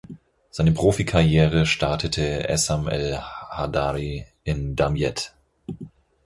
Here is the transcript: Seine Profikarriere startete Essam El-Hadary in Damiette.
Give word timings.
Seine 0.49 0.71
Profikarriere 0.71 1.67
startete 1.67 2.49
Essam 2.49 2.87
El-Hadary 2.87 4.25
in 4.43 4.75
Damiette. 4.75 5.29